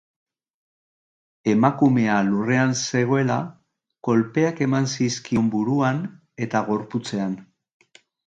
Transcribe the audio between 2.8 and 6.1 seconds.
zegoela, kolpeak eman zizkion buruan